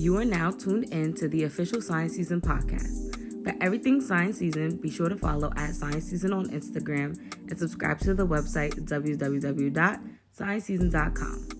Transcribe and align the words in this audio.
You 0.00 0.16
are 0.16 0.24
now 0.24 0.50
tuned 0.50 0.94
in 0.94 1.12
to 1.16 1.28
the 1.28 1.44
official 1.44 1.82
Signed 1.82 2.12
Season 2.12 2.40
podcast. 2.40 3.44
For 3.44 3.52
everything 3.60 4.00
Signed 4.00 4.34
Season, 4.34 4.76
be 4.76 4.90
sure 4.90 5.10
to 5.10 5.16
follow 5.16 5.52
at 5.58 5.74
Signed 5.74 6.02
Season 6.02 6.32
on 6.32 6.46
Instagram 6.46 7.18
and 7.50 7.58
subscribe 7.58 7.98
to 8.00 8.14
the 8.14 8.26
website 8.26 8.80
www.scienceseason.com. 8.88 11.59